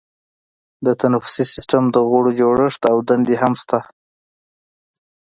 د 0.85 0.87
تنفسي 1.01 1.43
سیستم 1.53 1.83
د 1.95 1.97
غړو 2.09 2.31
جوړښت 2.39 2.81
او 2.91 2.97
دندې 3.09 3.35
شته. 3.61 3.79